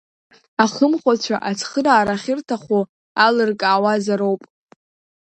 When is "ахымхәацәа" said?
0.63-1.35